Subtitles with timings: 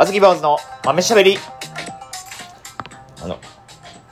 [0.00, 1.38] あずき坊主の豆しゃべり。
[3.20, 3.36] あの、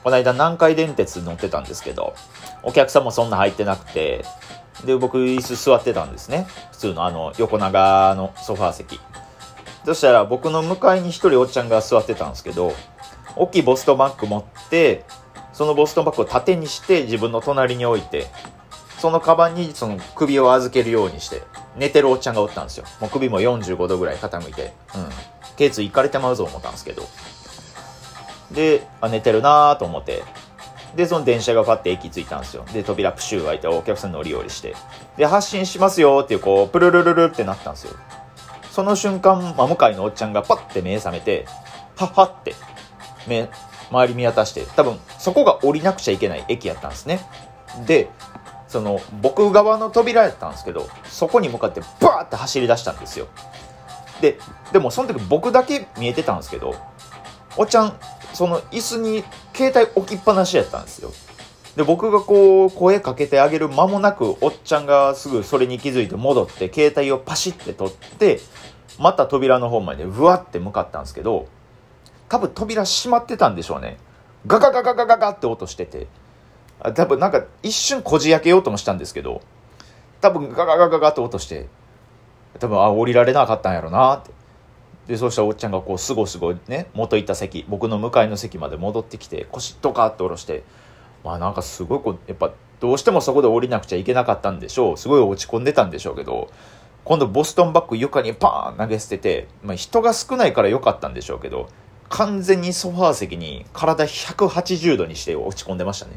[0.03, 2.13] この間南海電鉄乗ってたんですけど、
[2.61, 4.25] お客さんもそんな入ってなくて、
[4.85, 6.45] で、僕椅子座ってたんですね。
[6.73, 8.99] 普通のあの、横長のソファー席。
[9.85, 12.73] そしたら僕の向かいに一人おっちゃんが座ってたんですけど、
[13.37, 15.05] 大きいボストンバッグ持って、
[15.53, 18.27] そのボストンバッグを縦にして自分の隣に置いて、
[18.99, 21.43] そのカバンにその首を預けるようにして、
[21.77, 22.83] 寝てるおっちゃんがおったんですよ。
[22.99, 24.73] もう首も45度ぐらい傾いて。
[24.93, 25.36] うん。
[25.57, 27.03] 頸椎いかれてまうぞ思ったんですけど。
[28.51, 30.23] で、あ、寝てるなーと思って。
[30.95, 32.65] で、その電車がパッて駅着いたんですよ。
[32.71, 34.75] で、扉プシュー開いてお客さん乗り降りして。
[35.17, 37.93] で、発進しますよっていう、こう、プルルルルってなったんですよ。
[38.71, 41.45] その瞬間、真向かいのおっちゃんがパッて目覚めて、
[41.97, 42.55] はっはって、
[43.27, 43.49] 目、
[43.89, 47.19] 周り見渡して、多分、そこが降りなくちゃいけない駅やったんですね。
[47.85, 48.09] で、
[48.67, 53.27] その僕側の扉やったんですけどそこに向かってバーって走り出したんですよ
[54.21, 54.39] で
[54.71, 56.75] でもその時僕だけ見えてたんですけど
[57.55, 57.97] おっちゃん
[58.33, 59.23] その椅子に
[59.53, 61.11] 携帯置きっぱなしやったんですよ。
[61.75, 68.39] で僕がこう声かけてあげる間もなくおっちゃんがすぐそれに気づいて戻って携帯をパシッて取って
[68.99, 71.47] また扉の方までうわって向かったんですけど
[72.29, 73.97] 多分扉閉まってたんでしょうね。
[74.47, 76.07] ガガガガガガガって音してて。
[76.95, 79.41] 多分なんか一瞬こじ開けようともしたんですけど、
[80.21, 81.67] 多分ガガガガガと落として、
[82.59, 84.31] 多分あ、降りられなかったんやろなって。
[85.07, 90.63] で、そうしたらおっちゃんがこう、すごすごね、元行った席、僕の向かいの席まで戻ってきて、腰とかって下ろして、
[91.23, 94.97] まあなんかすごいこう、やっぱどうしてもそこで降りなくちゃいけなかったんでしょう。
[94.97, 96.49] すごい落ち込んでたんでしょうけど、
[97.05, 101.69] 今度ボストンバッグ床にパーン投げ捨てて、まあ人が少ないから良かったんでしょうけど、
[102.09, 106.13] 完全にソファー席に体180度にして落ち込んでましたね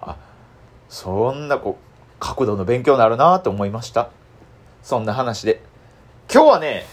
[0.00, 0.16] あ。
[0.88, 4.10] そんなこう角度の勉強になるなと思いました
[4.82, 5.62] そんな話で。
[6.32, 6.84] 今日はね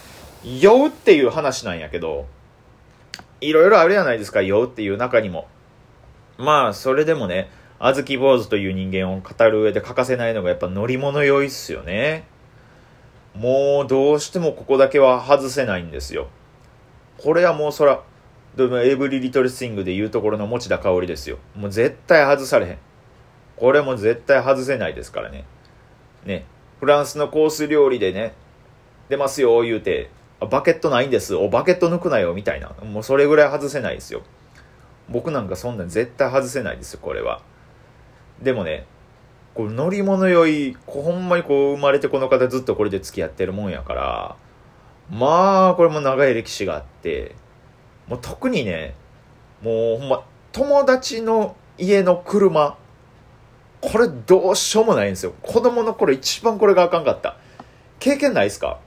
[0.44, 2.28] 酔うっていう話なんやけど
[3.42, 5.48] いろいろあるやないですか酔うっていう中にも。
[6.38, 7.50] まあそれでもね
[7.80, 12.26] あずき坊主という人間を語る上で欠かせないのがやっぱ乗り物酔いっすよね。
[13.34, 16.28] もうどうしてもここだけは外せないんですよ。
[17.18, 18.04] これはもうそら
[18.58, 21.38] エブリリトルスイングで言うところの持田香織ですよ。
[21.56, 22.78] もう絶対外されへん。
[23.56, 25.46] これも絶対外せないですからね。
[26.26, 26.46] ね。
[26.80, 28.34] フランスのコース料理でね、
[29.10, 30.10] 出ますよ、言うて、
[30.40, 31.36] バケットないんです。
[31.36, 32.70] お、バケット抜くなよ、みたいな。
[32.84, 34.22] もうそれぐらい外せないですよ。
[35.10, 37.42] 僕なんかそんなん絶対外せないですよ、これは。
[38.42, 38.86] でもね、
[39.54, 44.36] これ乗り物酔い、ほんまにこう生まれてこの方ずっとこれで付き合ってるもんやから、
[45.10, 47.36] まあ、これも長い歴史があって、
[48.08, 48.96] もう特にね、
[49.62, 52.78] もうほんま、友達の家の車、
[53.82, 55.34] これどうしようもないんですよ。
[55.42, 57.38] 子供の頃一番これがあかんかった。
[58.00, 58.80] 経験ないですか？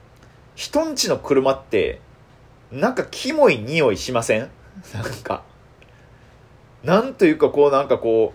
[0.55, 1.99] 人んちの車って、
[2.71, 4.49] なんかキモい匂いしません？
[4.93, 5.43] なんか。
[6.83, 8.33] なんというかこうなんかこ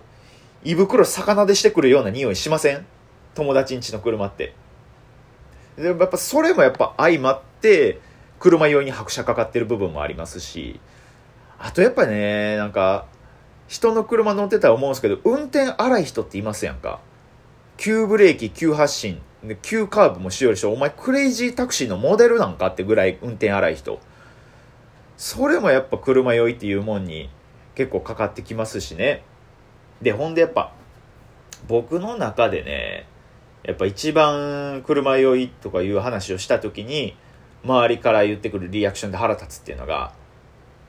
[0.64, 2.86] う、胃袋魚でしてくるような匂いしません？
[3.34, 4.54] 友達んちの車って。
[5.76, 8.00] でもやっぱそれもやっぱ相まって、
[8.40, 10.80] 車用に拍車かかってる部分もありますし、
[11.58, 13.06] あとやっぱね、なんか、
[13.68, 17.00] 人の車乗ってたら思うんですけど、運転荒い人っていますやんか？
[17.76, 19.20] 急ブレーキ、急発進、
[19.62, 24.00] 急カーブもしよるしょ、お前クレイジータクシーのモデルなんかってぐらい運転荒い人。
[25.16, 27.30] それもやっぱ車酔いっていうもんに
[27.74, 29.22] 結構かかってきますしね。
[30.02, 30.72] で、ほんでやっぱ、
[31.66, 33.06] 僕の中でね、
[33.64, 37.16] やっぱ一番車酔いとかいう話をした時に、
[37.64, 40.12] 周りから言ってくるリアクションで腹立つっていうのが、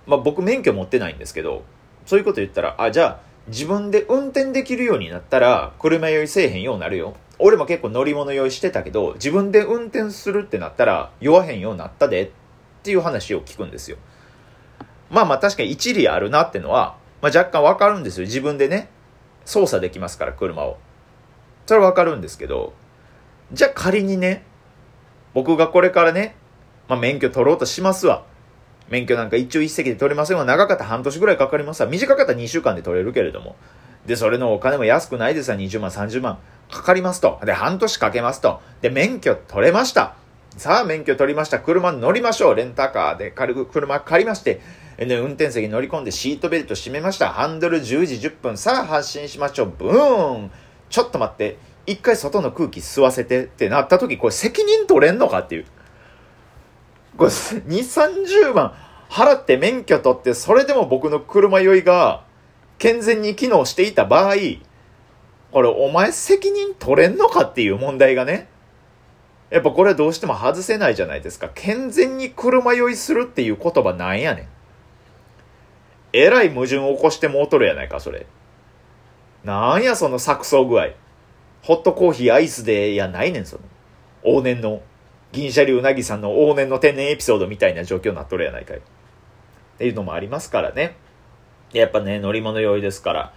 [0.05, 1.63] まあ僕免許持ってないんですけど、
[2.09, 7.15] そういうこと言ったら、あ、じゃあ、自分で運転できるようになったら、車酔いせえへんようになるよ。
[7.37, 12.29] 俺も結構乗り物酔いしてたけど、自分で運転するってなったら、酔わへんようになったで、っ
[12.81, 13.97] ていう話を聞くんですよ。
[15.11, 18.25] まあまあ確かに一理あるなってのは、まあ若干わかるんですよ。
[18.25, 18.89] 自分でね、
[19.45, 20.79] 操作できますから、車を。
[21.67, 22.73] それはわかるんですけど、
[23.53, 24.45] じゃあ仮にね、
[25.35, 26.35] 僕がこれからね、
[26.87, 28.23] まあ免許取ろうとしますわ。
[28.89, 31.89] 免許なんか一応一席で取れませんが、長かった半年ぐらいかかりますわ。
[31.89, 33.55] 短かったら2週間で取れるけれども。
[34.05, 35.57] で、それのお金も安くないですわ。
[35.57, 36.39] 20万、30万
[36.71, 37.39] かかりますと。
[37.45, 38.61] で、半年かけますと。
[38.81, 40.15] で、免許取れました。
[40.57, 41.59] さあ、免許取りました。
[41.59, 42.55] 車乗りましょう。
[42.55, 44.61] レンタカーで軽く車借りまして、
[44.97, 47.29] で、運転席乗り込んでシートベルト締めました。
[47.29, 48.57] ハンドル10時10分。
[48.57, 49.73] さあ、発進しましょう。
[49.77, 50.51] ブーン
[50.89, 51.57] ちょっと待って。
[51.85, 55.65] 一回外の空気吸わせてってなった時、これ責任取れんのかっていう。
[57.19, 58.73] これ、2、30万
[59.09, 62.23] 払って免許取って、それでも僕の車酔いが
[62.77, 64.35] 健全に機能していた場合、
[65.51, 68.47] これお前責任取れんのかっていう問題がね、
[69.49, 71.49] やっぱこれはどうしても外せないじゃないですか。
[71.53, 74.47] 健全に車酔いするっていう言葉なんやねん。
[76.13, 78.27] えらい矛盾を起こしてもうとるやないか、それ。
[79.43, 80.89] なんや、その錯綜具合。
[81.63, 83.63] ホットコーヒーアイスでやないねん、その。
[84.23, 84.81] 往年の、
[85.31, 88.77] 銀シャリうなぎさんの往年の天然エピソードみたいな状況になっとるやないかい。
[88.77, 88.81] っ
[89.77, 90.97] ていうのもありますからね。
[91.71, 93.33] やっぱね、乗り物酔いですから。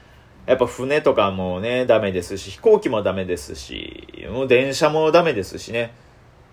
[0.46, 5.94] やっぱ船とかもね、ダメですし、飛行機もダメですし、もう電車もダメですしね。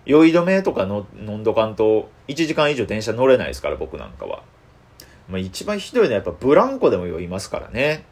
[0.04, 4.42] 酔い止めとかの飲んどかんと、1時間以上電車乗れないですから、僕なんかは。
[5.28, 8.04] まあ、一番ひどいのはやっぱブランコでも酔いますからね。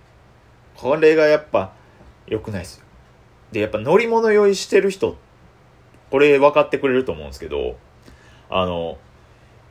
[0.76, 1.72] これがやっぱ
[2.26, 2.84] 良くないですよ。
[3.52, 5.27] で、やっぱ乗り物酔いしてる人って、
[6.10, 7.76] これ分かってくれると思うんですけど、
[8.50, 8.98] あの、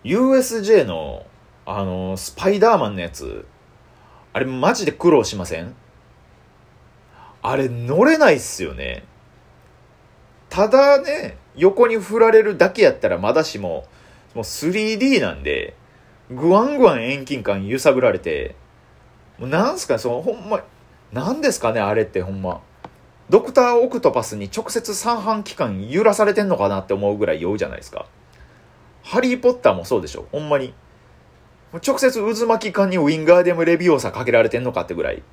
[0.04, 1.26] USJ の、
[1.66, 3.46] あの、スパイダーマンのやつ、
[4.34, 5.76] あれマジで苦労しません？
[7.42, 9.04] あれ乗れないっすよね。
[10.50, 13.86] ただね、横に振られるだけやったらまだしも、
[14.34, 15.76] もう 3D なんで、
[16.30, 18.56] ぐわんぐわん遠近感揺さぶられて、
[19.40, 20.64] もうなんすかそのほんま、
[21.12, 22.62] なんですかねあれってほんま。
[23.30, 28.06] ドクター・オクトパスに直接三半規管揺らされてんのかなって思うぐらい酔うじゃないですか。
[29.04, 30.74] ハリー・ポッターもそうでしょほんまに。
[31.86, 35.24] 直接渦巻き管にウィンガーデム・レビオーサかけられてんのかってぐらい。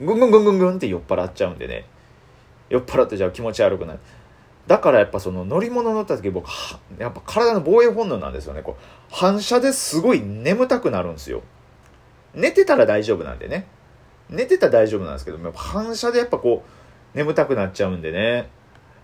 [0.00, 1.84] ぐんぐんぐんぐんぐんって酔っ払っちゃうんでね。
[2.68, 4.00] 酔っ払ってじゃあ気持ち悪くなる。
[4.66, 11.42] だからやっぱその乗り物乗った時僕はやっぱ体の防衛本能なんですよねこう反射ですごい眠たくなるんですよ
[12.34, 13.66] 寝てたら大丈夫なんでね
[14.28, 16.79] 寝てたら大丈夫なんですけど反射でやっぱこう
[17.14, 18.48] 眠たくなっちゃうんでね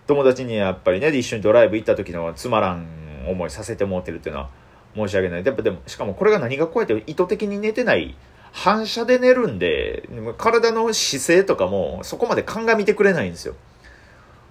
[0.06, 2.87] 友達にやっぱりね一緒にドライブ行った時のつまらん
[3.29, 4.50] 思いさせてもうてるっていうのは
[4.94, 8.17] 申し訳ないやっぱでもしかもこれが何が怖いって意図的に寝てない
[8.53, 10.08] 反射で寝るんで
[10.38, 13.55] 体の姿勢とかもそこまで鑑みてくれないんですよ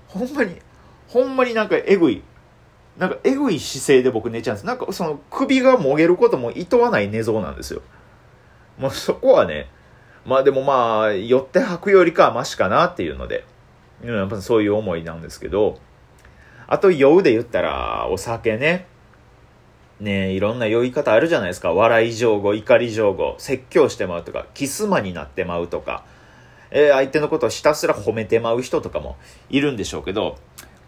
[0.08, 0.58] ほんまに
[1.08, 2.24] ほんまになんかえぐい。
[2.98, 4.66] なんかえぐい姿勢で僕寝ちゃうんです。
[4.66, 7.82] なんかその首がもげることも厭わない寝相なんですよ。
[8.78, 9.70] もうそこはね、
[10.26, 13.46] まあでもまあ、寄って吐くよりかはマシかなっていうので、
[14.04, 15.80] やっぱそういう思いなんですけど、
[16.68, 18.88] あと酔うで言ったら、お酒ね。
[20.00, 21.74] ねいろんな酔い方あるじゃないですか。
[21.74, 26.04] 笑い上語、怒り上語、説教してまうとか、キスマになってまうとか、
[26.72, 29.18] えー、相手のことをひたすら褒めてまう人とかも
[29.50, 30.38] いるんでしょうけど、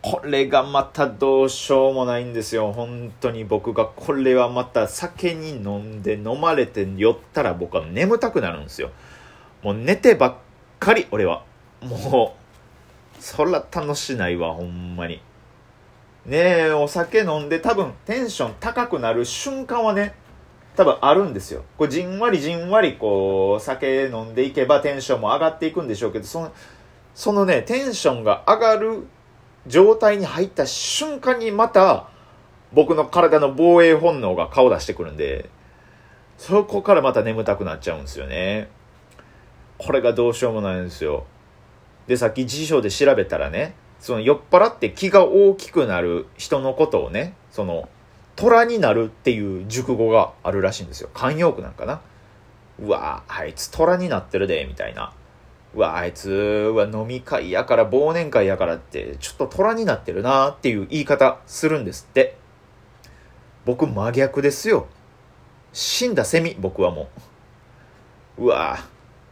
[0.01, 2.71] これがまたどうしようもないんですよ。
[2.73, 8.89] 本当に僕が、これはまた酒に飲んで飲まれて酔ったら僕は眠たくなるんですよ。
[9.61, 10.35] もう寝てばっ
[10.79, 11.43] かり、俺は。
[11.81, 12.35] も
[13.19, 15.21] う、そら楽しないわ、ほんまに。
[16.25, 16.37] ね
[16.67, 20.13] え、お酒飲んで多分テンション高くなる瞬間はね、
[20.75, 21.63] 多分あるんですよ。
[21.77, 26.51] こうじんわりじんわりこう、酒飲んでいけばテンションも上がっていくんでしょうけど、その、
[27.15, 29.07] そのね、テンションが上がる
[29.65, 32.09] 状態に入った瞬間にまた
[32.73, 35.49] 僕の体の防衛本能が顔出してくるんで、
[36.37, 38.69] そこからまた眠たくなっちゃうんですよね。
[39.77, 41.25] これがどうしようもないんですよ。
[42.07, 47.89] で、さっき辞書で調べたらね、その酔っ払って気が大きくなる人のことをね、その、
[48.35, 51.09] 虎になるっていう熟語があるらしいんですよ。
[51.13, 52.01] 慣用句なんかな。
[52.79, 55.11] うわあいつ虎になってるで、みたいな。
[55.73, 56.29] うわ、あいつ
[56.75, 62.37] は飲み会やから忘年会やからってちょっと虎になってるなっていう言い方するんですって。
[63.65, 64.87] 僕真逆ですよ。
[65.73, 67.09] 死んだセミ、僕はも
[68.37, 68.45] う。
[68.45, 68.77] うわ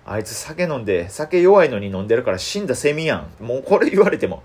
[0.06, 3.44] あいつ酒飲んで、酒弱いのに飲んでるから死んだセミやん。
[3.44, 4.44] もうこれ言われても、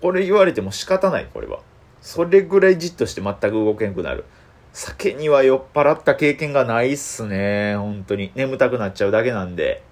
[0.00, 1.60] これ言われても仕方ない、これは。
[2.00, 4.24] それぐらいじっとして全く動けんくなる。
[4.72, 7.76] 酒には酔っ払った経験がないっすね。
[7.76, 8.32] 本当に。
[8.34, 9.82] 眠たくなっちゃうだけなんで。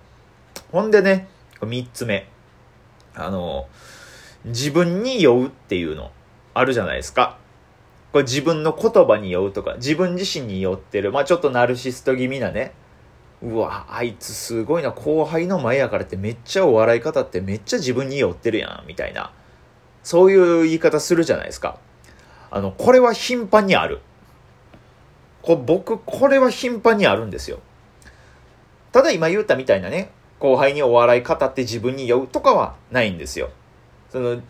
[0.72, 1.28] ほんでね、
[1.62, 2.26] 三つ目。
[3.14, 3.68] あの、
[4.44, 6.10] 自分に酔うっていうの、
[6.54, 7.38] あるじゃないですか。
[8.12, 11.12] これ自分の言葉に酔うとか、自分自身に酔ってる。
[11.12, 12.72] まあちょっとナルシスト気味なね。
[13.42, 19.32] うわ、あいつすごいな、後輩の前やからってめっちゃお笑い方ってめっちゃ自分に酔ってるやん、みたいな。
[20.02, 21.78] そういう言い方するじゃないですか。
[22.50, 24.00] あの、これは頻繁にある。
[25.42, 27.60] こ僕、これは頻繁にあるんですよ。
[28.92, 33.50] ただ今言ったみたいなね、後輩にお笑い語って自分に酔うとかはないんですよ。
[34.10, 34.42] その、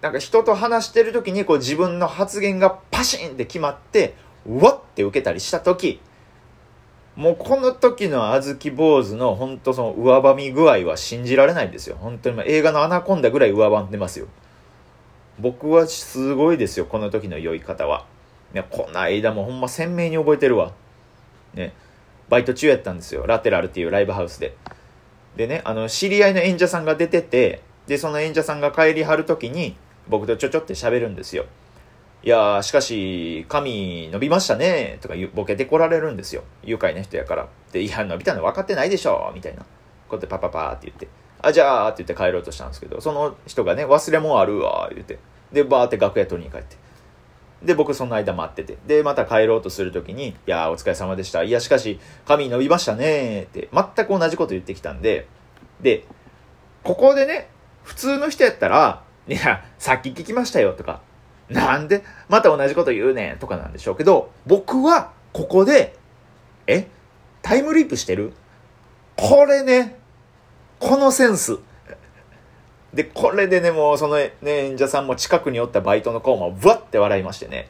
[0.00, 4.14] なんか人と話してる時にこう自分の発言がパシンって決まって、
[4.46, 6.00] うわって受けたりした時、
[7.18, 11.96] もうこの時の小豆坊主の本当そのうわばみ具合は信じられないんですよ。
[11.98, 14.28] 本当に映画のアナコンダぐらいうわばんでますよ。
[15.40, 18.06] 僕はすごいですよ、この時の酔い方は。
[18.52, 20.72] ね、この間もほんま鮮明に覚えてるわ。
[21.54, 21.72] ね、
[22.28, 23.26] バイト中やったんですよ。
[23.26, 24.56] ラテラルっていうライブハウスで。
[25.34, 29.76] でね、あの、知り合いの演者さんが出てて、で、その演者さんが帰りはる時に、
[30.08, 31.46] 僕とちょちょって喋るんですよ。
[32.22, 36.42] いやー、しかし、髪伸びましたね、とかボケてこられるんですよ。
[36.64, 37.48] 愉快な人やから。
[37.72, 39.60] で、いや、伸びたの分かってないでしょ、みたいな。
[39.62, 39.66] こ
[40.10, 41.06] うやってパパパーって言って。
[41.40, 45.18] あ、じゃあって言って帰ろうとしたんですけど、その人がね、忘れ物あるわ、言って。
[45.52, 46.76] で、バーって楽屋取りに帰って。
[47.62, 48.78] で、僕その間待ってて。
[48.86, 51.44] で、また帰ろうとするときに、いやー、お疲れ様でした。
[51.44, 55.26] いや、しかし、髪伸びましたねって、全く同じこと言ってきたんで、
[55.80, 56.04] で、
[56.82, 57.48] ここでね、
[57.84, 61.00] 普通の人やったら、いや、さっき聞きましたよとか、
[61.48, 65.96] なんでまた同じこと言うねんとかなんでしょうけど、僕はここで、
[66.66, 66.88] え
[67.42, 68.32] タイムリープしてる？
[69.16, 69.98] これね、
[70.78, 71.58] このセンス。
[72.92, 77.68] で、これでね、もうそのね、演者さんも近くにおったバイトの子も、ぶわって笑いましてね、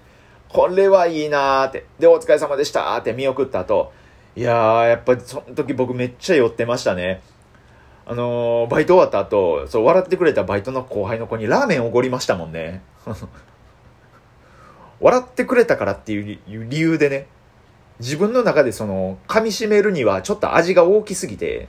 [0.49, 1.87] これはいいなーって。
[1.99, 3.93] で、お疲れ様でしたーって見送った後、
[4.37, 7.21] いやー、やっぱりその時僕めっちゃ酔ってましたね。
[8.07, 12.83] あのー、バイト終わった後、そう、笑ってくれたバイトの後輩の子にラーメンおごりましたもんね。
[15.01, 17.27] 笑ってくれたからっていう理由でね、
[18.01, 21.69] 自分の中でその、噛み締めるにはちょっと味が大きすぎて、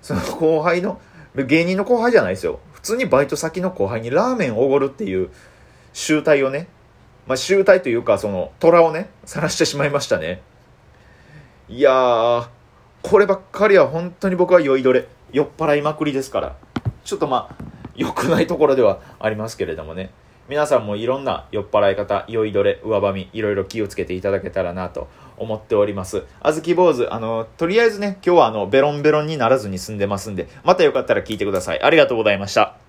[0.00, 1.00] その後輩の、
[1.34, 2.60] 芸人の後輩じゃないですよ。
[2.72, 5.30] 普通にバイト先の後輩にラーメンおごるっていう
[5.92, 6.68] 集体をね、
[7.26, 10.42] まあ集体というかその虎をね、晒してしまいましたね。
[11.68, 12.48] いやー、
[13.02, 15.06] こればっかりは本当に僕は酔いどれ。
[15.32, 16.56] 酔っ払いまくりですから。
[17.04, 20.10] ちょっとまあ、良くないところではありますけれどもね。
[20.52, 26.24] 皆さんもいろんな酔っ払い方、酔いどれ、上ばみ、いろいろ気をつけていただけたらなと思っております。
[26.40, 31.82] あずき坊主、あの、とりあえずね、今日はあの、ベロンベロンにならずに済んでますんで、またよかったら聞いてください。
[31.82, 32.81] ありがとうございました。